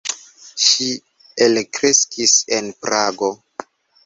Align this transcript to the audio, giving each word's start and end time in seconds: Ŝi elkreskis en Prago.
Ŝi 0.67 0.87
elkreskis 1.47 2.35
en 2.59 2.73
Prago. 2.87 3.31